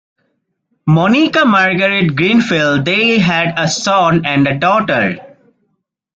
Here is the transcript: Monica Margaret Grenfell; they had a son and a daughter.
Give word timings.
Monica 0.87 1.45
Margaret 1.45 2.15
Grenfell; 2.15 2.81
they 2.81 3.19
had 3.19 3.53
a 3.55 3.67
son 3.67 4.25
and 4.25 4.47
a 4.47 4.57
daughter. 4.57 5.37